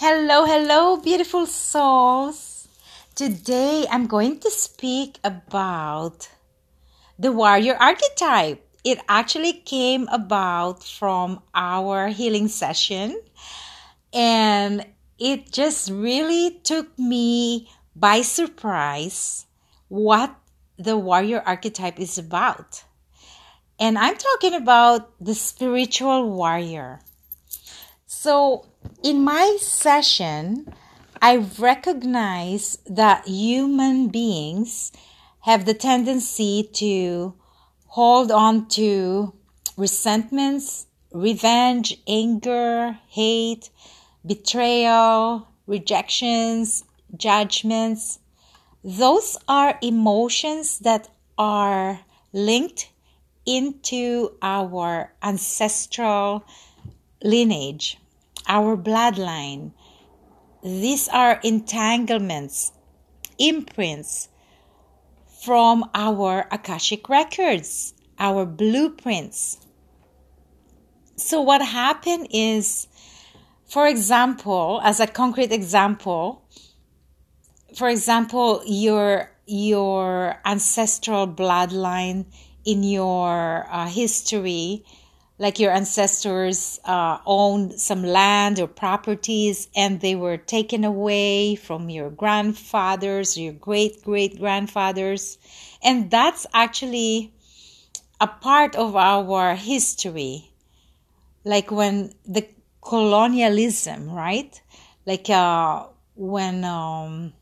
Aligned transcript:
Hello, 0.00 0.44
hello, 0.44 0.96
beautiful 0.96 1.44
souls. 1.44 2.68
Today 3.16 3.84
I'm 3.90 4.06
going 4.06 4.38
to 4.38 4.48
speak 4.48 5.18
about 5.24 6.28
the 7.18 7.32
warrior 7.32 7.74
archetype. 7.74 8.64
It 8.84 9.00
actually 9.08 9.54
came 9.54 10.06
about 10.06 10.84
from 10.84 11.42
our 11.52 12.06
healing 12.10 12.46
session, 12.46 13.20
and 14.14 14.86
it 15.18 15.50
just 15.50 15.90
really 15.90 16.60
took 16.62 16.96
me 16.96 17.68
by 17.96 18.22
surprise 18.22 19.46
what 19.88 20.32
the 20.78 20.96
warrior 20.96 21.42
archetype 21.44 21.98
is 21.98 22.18
about. 22.18 22.84
And 23.80 23.98
I'm 23.98 24.16
talking 24.16 24.54
about 24.54 25.10
the 25.18 25.34
spiritual 25.34 26.30
warrior. 26.30 27.00
So, 28.06 28.64
in 29.02 29.24
my 29.24 29.56
session, 29.60 30.72
I 31.20 31.36
recognize 31.58 32.78
that 32.86 33.26
human 33.26 34.08
beings 34.08 34.92
have 35.40 35.64
the 35.64 35.74
tendency 35.74 36.68
to 36.74 37.34
hold 37.86 38.30
on 38.30 38.68
to 38.68 39.32
resentments, 39.76 40.86
revenge, 41.12 42.00
anger, 42.06 42.98
hate, 43.08 43.70
betrayal, 44.26 45.48
rejections, 45.66 46.84
judgments. 47.16 48.18
Those 48.84 49.38
are 49.48 49.78
emotions 49.82 50.78
that 50.80 51.08
are 51.36 52.00
linked 52.32 52.90
into 53.46 54.32
our 54.42 55.12
ancestral 55.22 56.44
lineage, 57.22 57.98
our 58.48 58.76
bloodline. 58.76 59.72
These 60.62 61.08
are 61.08 61.40
entanglements, 61.44 62.72
imprints 63.38 64.28
from 65.44 65.88
our 65.94 66.48
Akashic 66.50 67.08
records, 67.08 67.94
our 68.18 68.44
blueprints. 68.44 69.58
So, 71.16 71.40
what 71.40 71.62
happened 71.62 72.28
is, 72.32 72.88
for 73.66 73.86
example, 73.86 74.80
as 74.82 74.98
a 75.00 75.06
concrete 75.06 75.52
example, 75.52 76.42
for 77.76 77.88
example, 77.88 78.62
your 78.66 79.30
your 79.46 80.40
ancestral 80.44 81.26
bloodline 81.26 82.26
in 82.64 82.82
your 82.82 83.66
uh, 83.70 83.86
history 83.86 84.84
like 85.38 85.60
your 85.60 85.70
ancestors 85.70 86.80
uh, 86.84 87.18
owned 87.24 87.80
some 87.80 88.02
land 88.02 88.58
or 88.58 88.66
properties 88.66 89.68
and 89.76 90.00
they 90.00 90.16
were 90.16 90.36
taken 90.36 90.84
away 90.84 91.54
from 91.54 91.88
your 91.88 92.10
grandfathers 92.10 93.38
your 93.38 93.52
great 93.52 94.02
great 94.02 94.38
grandfathers. 94.38 95.38
And 95.82 96.10
that's 96.10 96.46
actually 96.52 97.32
a 98.20 98.26
part 98.26 98.74
of 98.74 98.96
our 98.96 99.54
history. 99.54 100.50
Like 101.44 101.70
when 101.70 102.12
the 102.26 102.48
colonialism 102.82 104.10
right? 104.10 104.60
Like 105.06 105.30
uh, 105.30 105.86
when 106.16 106.64
um, 106.64 107.32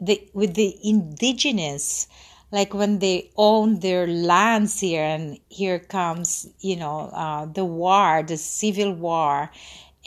the 0.00 0.28
with 0.32 0.54
the 0.54 0.76
indigenous 0.82 2.08
like 2.50 2.72
when 2.72 2.98
they 2.98 3.30
own 3.36 3.80
their 3.80 4.06
lands 4.06 4.80
here 4.80 5.02
and 5.02 5.38
here 5.48 5.78
comes 5.78 6.48
you 6.60 6.76
know 6.76 7.10
uh, 7.12 7.46
the 7.46 7.64
war 7.64 8.22
the 8.22 8.36
civil 8.36 8.92
war. 8.92 9.50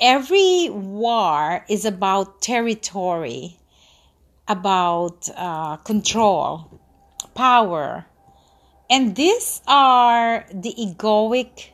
Every 0.01 0.69
war 0.69 1.65
is 1.67 1.83
about 1.83 2.41
territory 2.41 3.59
about 4.47 5.29
uh, 5.35 5.77
control 5.77 6.79
power. 7.35 8.05
And 8.89 9.15
these 9.15 9.61
are 9.67 10.45
the 10.51 10.73
egoic 10.73 11.69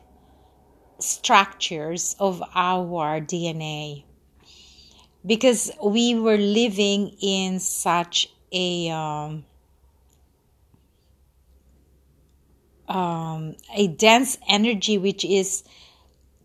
structures 0.98 2.16
of 2.18 2.42
our 2.54 3.20
dna 3.20 4.04
because 5.24 5.70
we 5.82 6.14
were 6.14 6.38
living 6.38 7.16
in 7.20 7.60
such 7.60 8.28
a 8.52 8.88
um, 8.90 9.44
um, 12.88 13.56
a 13.74 13.88
dense 13.88 14.38
energy 14.48 14.98
which 14.98 15.24
is 15.24 15.64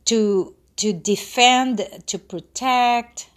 to 0.06 0.56
to 0.78 0.94
defend 0.94 1.88
to 2.08 2.18
protect 2.18 3.30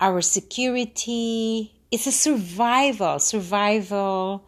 our 0.00 0.20
security. 0.20 1.72
It's 1.90 2.06
a 2.06 2.12
survival 2.12 3.18
survival 3.18 4.46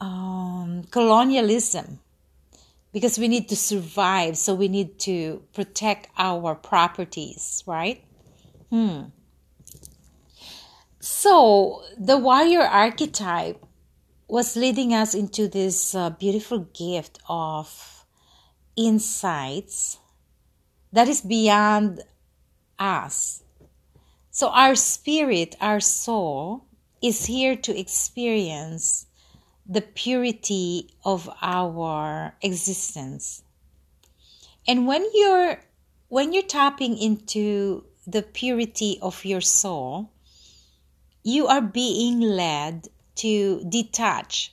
um, 0.00 0.84
colonialism. 0.90 2.00
Because 2.92 3.18
we 3.18 3.26
need 3.26 3.48
to 3.48 3.56
survive 3.56 4.36
so 4.36 4.54
we 4.54 4.68
need 4.68 4.98
to 5.00 5.42
protect 5.54 6.08
our 6.18 6.54
properties 6.54 7.64
right? 7.66 8.04
Hmm. 8.68 9.04
So 11.00 11.82
the 11.98 12.18
warrior 12.18 12.60
archetype 12.60 13.64
was 14.32 14.56
leading 14.56 14.94
us 14.94 15.14
into 15.14 15.46
this 15.46 15.94
uh, 15.94 16.08
beautiful 16.08 16.60
gift 16.72 17.18
of 17.28 18.06
insights 18.74 19.98
that 20.90 21.06
is 21.06 21.20
beyond 21.20 22.00
us. 22.78 23.42
So, 24.30 24.48
our 24.48 24.74
spirit, 24.74 25.54
our 25.60 25.80
soul, 25.80 26.64
is 27.02 27.26
here 27.26 27.56
to 27.56 27.78
experience 27.78 29.04
the 29.66 29.82
purity 29.82 30.88
of 31.04 31.28
our 31.42 32.34
existence. 32.40 33.42
And 34.66 34.86
when 34.86 35.04
you're 35.12 35.60
when 36.08 36.32
you're 36.32 36.48
tapping 36.48 36.96
into 36.96 37.84
the 38.06 38.22
purity 38.22 38.98
of 39.02 39.26
your 39.26 39.42
soul, 39.42 40.10
you 41.22 41.48
are 41.48 41.60
being 41.60 42.20
led 42.20 42.88
to 43.22 43.64
detach. 43.68 44.52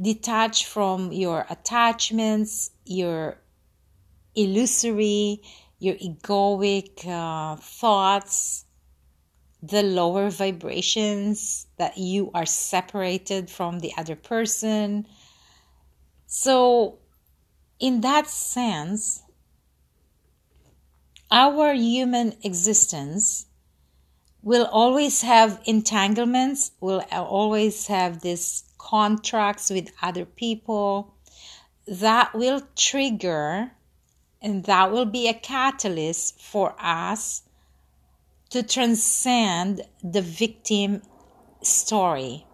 Detach 0.00 0.66
from 0.66 1.12
your 1.12 1.46
attachments 1.48 2.70
your 2.84 3.38
illusory 4.34 5.42
your 5.80 5.94
egoic 5.94 7.06
uh, 7.06 7.56
thoughts 7.56 8.64
the 9.62 9.82
lower 9.82 10.30
vibrations 10.30 11.66
that 11.78 11.98
you 11.98 12.30
are 12.34 12.46
separated 12.46 13.50
from 13.50 13.80
the 13.80 13.92
other 13.96 14.14
person. 14.16 15.06
So 16.26 16.98
in 17.78 18.00
that 18.02 18.28
sense 18.28 19.22
our 21.30 21.74
human 21.74 22.34
existence 22.42 23.47
will 24.42 24.66
always 24.66 25.22
have 25.22 25.60
entanglements, 25.64 26.72
we'll 26.80 27.04
always 27.12 27.86
have 27.88 28.20
these 28.20 28.64
contracts 28.78 29.70
with 29.70 29.90
other 30.00 30.24
people 30.24 31.14
that 31.86 32.34
will 32.34 32.62
trigger 32.76 33.72
and 34.40 34.64
that 34.64 34.92
will 34.92 35.04
be 35.04 35.28
a 35.28 35.34
catalyst 35.34 36.40
for 36.40 36.74
us 36.78 37.42
to 38.50 38.62
transcend 38.62 39.82
the 40.02 40.22
victim 40.22 41.02
story, 41.62 42.46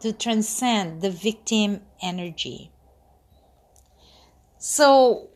to 0.00 0.12
transcend 0.12 1.00
the 1.00 1.10
victim 1.10 1.80
energy. 2.02 2.70
So, 4.58 5.30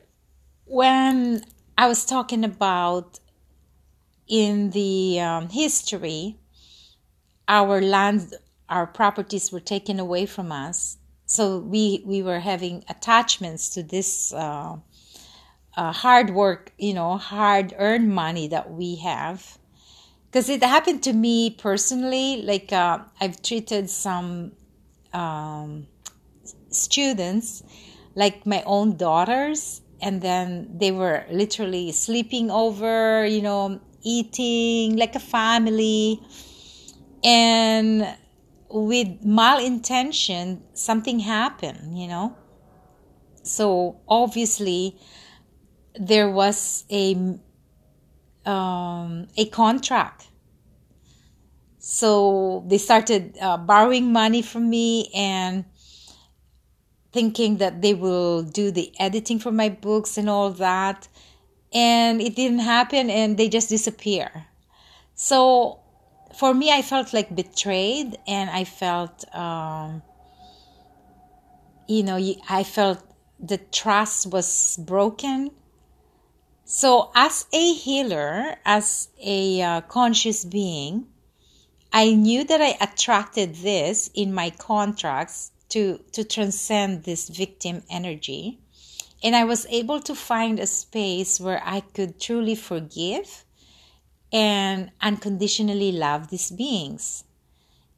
when 0.66 1.44
I 1.76 1.88
was 1.88 2.04
talking 2.04 2.44
about 2.44 3.18
in 4.28 4.70
the 4.70 5.20
um, 5.20 5.48
history, 5.48 6.36
our 7.48 7.80
land, 7.80 8.34
our 8.68 8.86
properties 8.86 9.52
were 9.52 9.60
taken 9.60 10.00
away 10.00 10.26
from 10.26 10.52
us. 10.52 10.98
So 11.26 11.58
we 11.58 12.02
we 12.06 12.22
were 12.22 12.40
having 12.40 12.84
attachments 12.88 13.70
to 13.70 13.82
this 13.82 14.32
uh, 14.32 14.76
uh, 15.76 15.92
hard 15.92 16.30
work, 16.30 16.72
you 16.78 16.94
know, 16.94 17.16
hard 17.16 17.74
earned 17.78 18.14
money 18.14 18.48
that 18.48 18.70
we 18.70 18.96
have. 18.96 19.58
Because 20.26 20.48
it 20.48 20.62
happened 20.62 21.02
to 21.04 21.12
me 21.12 21.50
personally. 21.50 22.42
Like 22.42 22.72
uh, 22.72 22.98
I've 23.20 23.42
treated 23.42 23.90
some 23.90 24.52
um, 25.12 25.86
students 26.70 27.62
like 28.14 28.46
my 28.46 28.62
own 28.66 28.96
daughters 28.96 29.82
and 30.00 30.20
then 30.20 30.68
they 30.78 30.90
were 30.90 31.24
literally 31.30 31.92
sleeping 31.92 32.50
over 32.50 33.24
you 33.24 33.42
know 33.42 33.80
eating 34.06 34.96
like 34.96 35.14
a 35.16 35.20
family 35.20 36.20
and 37.24 38.16
with 38.70 39.08
malintention 39.24 40.60
something 40.74 41.18
happened 41.20 41.98
you 41.98 42.06
know 42.06 42.36
so 43.42 44.00
obviously 44.08 44.96
there 45.98 46.30
was 46.30 46.84
a 46.90 47.38
um, 48.46 49.28
a 49.36 49.46
contract. 49.46 50.28
So 51.78 52.64
they 52.66 52.78
started 52.78 53.36
uh, 53.40 53.56
borrowing 53.58 54.12
money 54.12 54.42
from 54.42 54.70
me 54.70 55.10
and 55.14 55.64
thinking 57.12 57.58
that 57.58 57.82
they 57.82 57.94
will 57.94 58.42
do 58.42 58.70
the 58.70 58.92
editing 58.98 59.38
for 59.38 59.52
my 59.52 59.68
books 59.68 60.16
and 60.16 60.28
all 60.28 60.50
that. 60.50 61.08
And 61.76 62.22
it 62.22 62.34
didn't 62.34 62.60
happen 62.60 63.10
and 63.10 63.36
they 63.36 63.50
just 63.50 63.68
disappear. 63.68 64.46
So 65.14 65.80
for 66.36 66.52
me, 66.52 66.70
I 66.70 66.82
felt 66.82 67.12
like 67.12 67.34
betrayed 67.34 68.18
and 68.26 68.48
I 68.50 68.64
felt, 68.64 69.24
um, 69.34 70.02
you 71.86 72.02
know, 72.02 72.18
I 72.48 72.62
felt 72.62 73.02
the 73.40 73.58
trust 73.58 74.26
was 74.32 74.78
broken. 74.78 75.50
So, 76.64 77.10
as 77.14 77.46
a 77.52 77.74
healer, 77.74 78.56
as 78.64 79.08
a 79.22 79.62
uh, 79.62 79.80
conscious 79.82 80.44
being, 80.44 81.06
I 81.92 82.12
knew 82.12 82.44
that 82.44 82.60
I 82.60 82.76
attracted 82.80 83.54
this 83.56 84.10
in 84.14 84.34
my 84.34 84.50
contracts 84.50 85.52
to, 85.70 86.00
to 86.12 86.24
transcend 86.24 87.04
this 87.04 87.28
victim 87.28 87.82
energy. 87.88 88.58
And 89.22 89.34
I 89.34 89.44
was 89.44 89.66
able 89.70 90.00
to 90.00 90.14
find 90.14 90.58
a 90.58 90.66
space 90.66 91.40
where 91.40 91.62
I 91.64 91.80
could 91.80 92.20
truly 92.20 92.54
forgive 92.54 93.44
and 94.32 94.90
unconditionally 95.00 95.92
love 95.92 96.28
these 96.28 96.50
beings. 96.50 97.24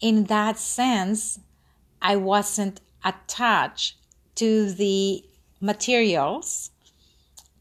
In 0.00 0.24
that 0.24 0.58
sense, 0.58 1.40
I 2.00 2.16
wasn't 2.16 2.80
attached 3.04 3.96
to 4.36 4.70
the 4.70 5.24
materials, 5.60 6.70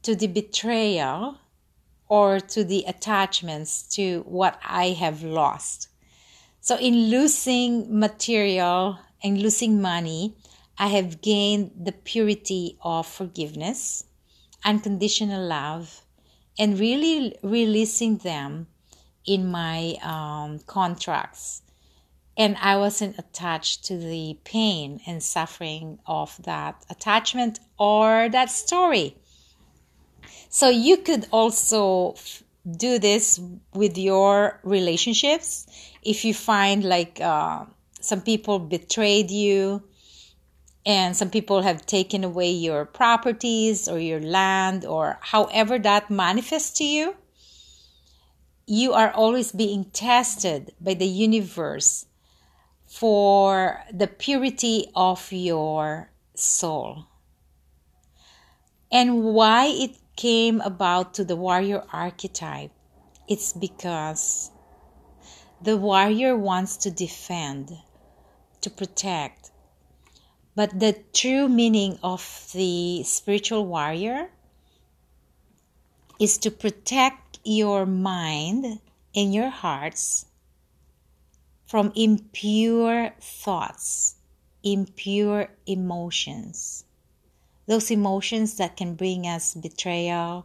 to 0.02 0.14
the 0.14 0.28
betrayal, 0.28 1.38
or 2.08 2.40
to 2.40 2.64
the 2.64 2.84
attachments 2.86 3.82
to 3.82 4.20
what 4.26 4.58
I 4.64 4.90
have 4.90 5.22
lost. 5.22 5.88
So, 6.60 6.76
in 6.76 7.10
losing 7.10 7.98
material 7.98 8.98
and 9.22 9.42
losing 9.42 9.80
money, 9.80 10.34
I 10.78 10.88
have 10.88 11.20
gained 11.20 11.72
the 11.76 11.92
purity 11.92 12.78
of 12.82 13.06
forgiveness, 13.06 14.04
unconditional 14.64 15.44
love, 15.44 16.02
and 16.58 16.78
really 16.78 17.36
releasing 17.42 18.18
them 18.18 18.68
in 19.26 19.50
my 19.50 19.96
um, 20.02 20.60
contracts. 20.60 21.62
And 22.36 22.56
I 22.60 22.76
wasn't 22.76 23.18
attached 23.18 23.84
to 23.86 23.98
the 23.98 24.38
pain 24.44 25.00
and 25.04 25.20
suffering 25.20 25.98
of 26.06 26.40
that 26.44 26.84
attachment 26.88 27.58
or 27.78 28.28
that 28.28 28.48
story. 28.50 29.16
So 30.48 30.68
you 30.68 30.98
could 30.98 31.26
also 31.32 32.14
do 32.70 33.00
this 33.00 33.40
with 33.74 33.98
your 33.98 34.60
relationships. 34.62 35.66
If 36.02 36.24
you 36.24 36.32
find 36.32 36.84
like 36.84 37.20
uh, 37.20 37.64
some 38.00 38.20
people 38.20 38.60
betrayed 38.60 39.32
you, 39.32 39.82
and 40.88 41.14
some 41.14 41.28
people 41.28 41.60
have 41.60 41.84
taken 41.84 42.24
away 42.24 42.50
your 42.50 42.86
properties 42.86 43.88
or 43.88 43.98
your 43.98 44.22
land 44.22 44.86
or 44.86 45.18
however 45.20 45.78
that 45.78 46.08
manifests 46.08 46.78
to 46.78 46.84
you. 46.84 47.14
You 48.66 48.94
are 48.94 49.10
always 49.10 49.52
being 49.52 49.90
tested 49.92 50.72
by 50.80 50.94
the 50.94 51.06
universe 51.06 52.06
for 52.86 53.82
the 53.92 54.06
purity 54.06 54.86
of 54.94 55.30
your 55.30 56.10
soul. 56.34 57.04
And 58.90 59.24
why 59.24 59.66
it 59.66 59.98
came 60.16 60.62
about 60.62 61.12
to 61.14 61.24
the 61.24 61.36
warrior 61.36 61.84
archetype? 61.92 62.70
It's 63.28 63.52
because 63.52 64.50
the 65.60 65.76
warrior 65.76 66.34
wants 66.34 66.78
to 66.78 66.90
defend 66.90 67.76
to 68.62 68.70
protect 68.70 69.50
but 70.58 70.80
the 70.80 70.92
true 71.12 71.48
meaning 71.48 71.96
of 72.02 72.50
the 72.52 73.00
spiritual 73.04 73.64
warrior 73.64 74.28
is 76.18 76.36
to 76.36 76.50
protect 76.50 77.38
your 77.44 77.86
mind 77.86 78.80
and 79.14 79.32
your 79.32 79.50
hearts 79.50 80.26
from 81.64 81.92
impure 81.94 83.14
thoughts, 83.20 84.16
impure 84.64 85.48
emotions. 85.64 86.84
Those 87.68 87.92
emotions 87.92 88.56
that 88.56 88.76
can 88.76 88.96
bring 88.96 89.28
us 89.28 89.54
betrayal, 89.54 90.44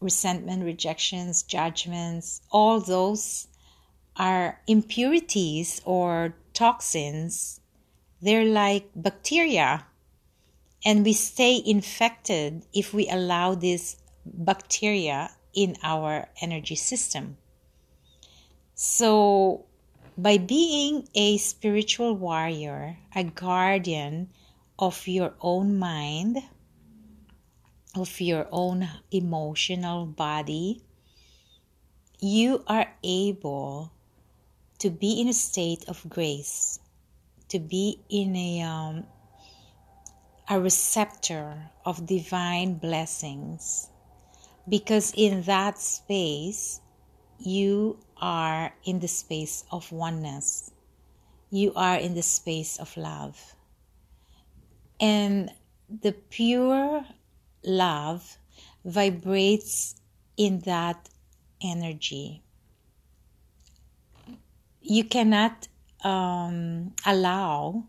resentment, 0.00 0.64
rejections, 0.64 1.42
judgments, 1.42 2.40
all 2.50 2.80
those 2.80 3.46
are 4.16 4.58
impurities 4.66 5.82
or 5.84 6.34
toxins 6.54 7.60
they're 8.22 8.46
like 8.46 8.88
bacteria. 8.94 9.84
And 10.84 11.04
we 11.04 11.12
stay 11.12 11.60
infected 11.64 12.64
if 12.72 12.94
we 12.94 13.08
allow 13.08 13.54
this 13.54 13.96
bacteria 14.24 15.30
in 15.54 15.76
our 15.82 16.28
energy 16.40 16.76
system. 16.76 17.36
So, 18.74 19.66
by 20.16 20.38
being 20.38 21.08
a 21.14 21.36
spiritual 21.38 22.14
warrior, 22.14 22.98
a 23.14 23.24
guardian 23.24 24.30
of 24.78 25.06
your 25.06 25.34
own 25.40 25.78
mind, 25.78 26.38
of 27.94 28.20
your 28.20 28.46
own 28.50 28.88
emotional 29.10 30.06
body, 30.06 30.82
you 32.18 32.62
are 32.66 32.86
able 33.02 33.92
to 34.78 34.90
be 34.90 35.20
in 35.20 35.28
a 35.28 35.32
state 35.32 35.84
of 35.88 36.08
grace 36.08 36.78
to 37.52 37.58
be 37.58 38.00
in 38.08 38.34
a 38.34 38.62
um, 38.62 39.04
a 40.48 40.58
receptor 40.58 41.70
of 41.84 42.06
divine 42.06 42.74
blessings. 42.74 43.88
Because 44.66 45.12
in 45.14 45.42
that 45.42 45.78
space 45.78 46.80
you 47.38 47.98
are 48.16 48.72
in 48.84 49.00
the 49.00 49.08
space 49.08 49.64
of 49.70 49.92
oneness. 49.92 50.70
You 51.50 51.74
are 51.76 51.96
in 51.96 52.14
the 52.14 52.22
space 52.22 52.78
of 52.78 52.96
love. 52.96 53.54
And 54.98 55.50
the 55.88 56.12
pure 56.12 57.04
love 57.64 58.38
vibrates 58.84 59.96
in 60.38 60.60
that 60.60 61.10
energy. 61.60 62.42
You 64.80 65.04
cannot 65.04 65.68
um, 66.04 66.92
allow 67.06 67.84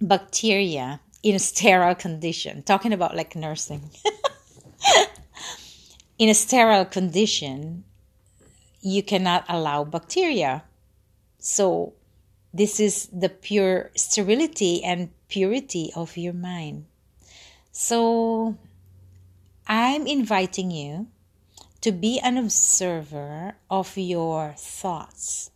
bacteria 0.00 1.00
in 1.22 1.34
a 1.34 1.38
sterile 1.38 1.94
condition, 1.94 2.62
talking 2.62 2.92
about 2.92 3.16
like 3.16 3.34
nursing, 3.34 3.90
in 6.18 6.28
a 6.28 6.34
sterile 6.34 6.84
condition, 6.84 7.84
you 8.80 9.02
cannot 9.02 9.44
allow 9.48 9.84
bacteria. 9.84 10.62
So, 11.38 11.94
this 12.54 12.80
is 12.80 13.08
the 13.08 13.28
pure 13.28 13.90
sterility 13.94 14.82
and 14.82 15.10
purity 15.28 15.92
of 15.94 16.16
your 16.16 16.32
mind. 16.32 16.86
So, 17.72 18.56
I'm 19.66 20.06
inviting 20.06 20.70
you 20.70 21.08
to 21.80 21.92
be 21.92 22.18
an 22.20 22.38
observer 22.38 23.54
of 23.70 23.96
your 23.96 24.54
thoughts 24.56 25.50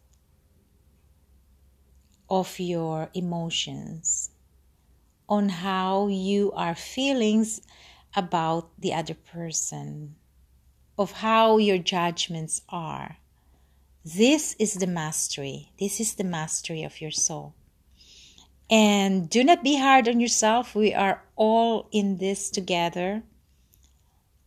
of 2.33 2.59
your 2.59 3.11
emotions, 3.13 4.31
on 5.29 5.51
how 5.51 6.07
you 6.07 6.51
are 6.53 6.75
feeling 6.75 7.47
about 8.17 8.71
the 8.81 8.95
other 8.95 9.13
person, 9.13 10.17
of 10.97 11.13
how 11.13 11.59
your 11.59 11.77
judgments 11.77 12.63
are. 12.71 13.19
This 14.03 14.57
is 14.59 14.73
the 14.75 14.87
mastery. 14.87 15.73
This 15.79 16.01
is 16.01 16.15
the 16.15 16.25
mastery 16.25 16.83
of 16.83 17.03
your 17.03 17.11
soul. 17.11 17.53
And 18.71 19.29
do 19.29 19.45
not 19.45 19.63
be 19.63 19.77
hard 19.77 20.09
on 20.09 20.19
yourself. 20.19 20.75
We 20.75 20.95
are 20.95 21.23
all 21.37 21.87
in 21.93 22.17
this 22.17 22.49
together. 22.49 23.25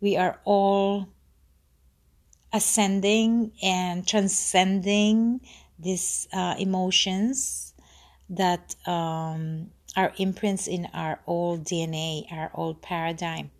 We 0.01 0.17
are 0.17 0.39
all 0.43 1.09
ascending 2.51 3.51
and 3.61 4.07
transcending 4.07 5.41
these 5.77 6.27
uh, 6.33 6.55
emotions 6.57 7.73
that 8.29 8.75
um, 8.87 9.71
are 9.95 10.13
imprints 10.17 10.67
in 10.67 10.87
our 10.93 11.19
old 11.27 11.63
DNA, 11.63 12.31
our 12.31 12.51
old 12.53 12.81
paradigm. 12.81 13.51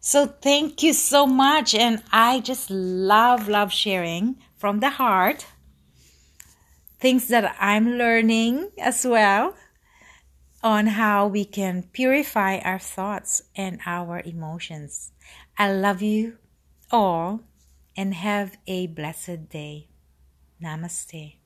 So 0.00 0.26
thank 0.26 0.82
you 0.82 0.92
so 0.92 1.26
much. 1.26 1.74
And 1.74 2.02
I 2.12 2.40
just 2.40 2.70
love, 2.70 3.48
love 3.48 3.72
sharing 3.72 4.36
from 4.56 4.80
the 4.80 4.90
heart 4.90 5.46
things 7.04 7.28
that 7.28 7.54
I'm 7.60 7.98
learning 7.98 8.70
as 8.78 9.04
well 9.04 9.54
on 10.62 10.86
how 10.86 11.26
we 11.26 11.44
can 11.44 11.82
purify 11.92 12.56
our 12.58 12.78
thoughts 12.78 13.42
and 13.54 13.78
our 13.84 14.22
emotions. 14.24 15.12
I 15.58 15.70
love 15.70 16.00
you 16.00 16.38
all 16.90 17.40
and 17.94 18.14
have 18.14 18.56
a 18.66 18.86
blessed 18.86 19.50
day. 19.50 19.88
Namaste. 20.62 21.36